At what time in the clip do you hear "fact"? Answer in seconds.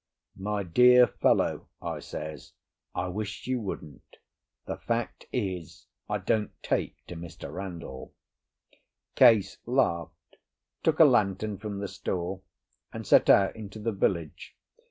4.77-5.27